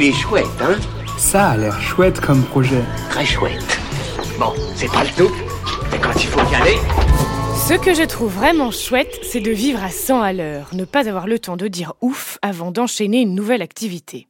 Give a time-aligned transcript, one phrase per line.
[0.00, 0.78] Il est chouette, hein
[1.18, 2.84] Ça a l'air chouette comme projet.
[3.10, 3.80] Très chouette.
[4.38, 5.34] Bon, c'est pas le tout,
[5.90, 6.76] mais quand il faut y aller...
[7.66, 11.08] Ce que je trouve vraiment chouette, c'est de vivre à 100 à l'heure, ne pas
[11.08, 14.28] avoir le temps de dire ouf avant d'enchaîner une nouvelle activité.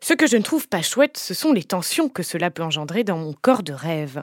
[0.00, 3.02] Ce que je ne trouve pas chouette, ce sont les tensions que cela peut engendrer
[3.02, 4.22] dans mon corps de rêve.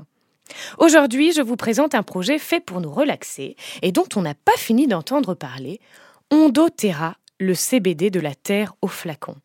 [0.77, 4.55] Aujourd'hui, je vous présente un projet fait pour nous relaxer et dont on n'a pas
[4.55, 5.81] fini d'entendre parler,
[6.31, 9.35] Ondoterra, le CBD de la terre au flacon.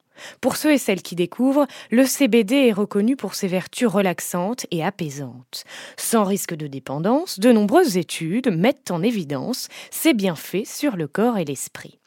[0.40, 4.84] Pour ceux et celles qui découvrent, le CBD est reconnu pour ses vertus relaxantes et
[4.84, 5.64] apaisantes.
[5.96, 11.38] Sans risque de dépendance, de nombreuses études mettent en évidence ses bienfaits sur le corps
[11.38, 11.98] et l'esprit.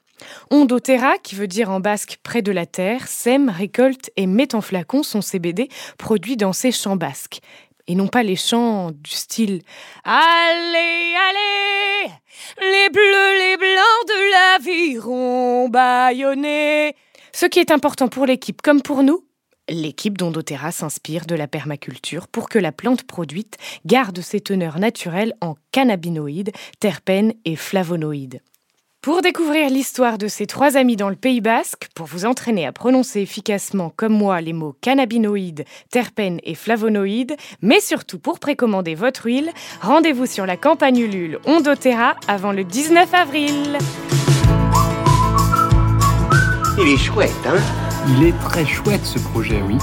[0.50, 4.62] Ondoterra, qui veut dire en basque près de la terre, sème, récolte et met en
[4.62, 7.40] flacon son CBD produit dans ses champs basques.
[7.88, 9.62] Et non pas les chants du style
[10.04, 12.12] Allez, allez,
[12.60, 16.96] les bleus, les blancs de l'aviron bâillonnés.
[17.38, 19.26] Ce qui est important pour l'équipe comme pour nous,
[19.68, 25.34] l'équipe d'Ondoterra s'inspire de la permaculture pour que la plante produite garde ses teneurs naturelles
[25.42, 28.40] en cannabinoïdes, terpènes et flavonoïdes.
[29.02, 32.72] Pour découvrir l'histoire de ces trois amis dans le Pays basque, pour vous entraîner à
[32.72, 39.26] prononcer efficacement comme moi les mots cannabinoïdes, terpènes et flavonoïdes, mais surtout pour précommander votre
[39.26, 43.78] huile, rendez-vous sur la campagne Ulule Ondoterra avant le 19 avril.
[46.86, 47.58] Il est chouette, hein?
[48.08, 49.76] Il est très chouette ce projet, oui.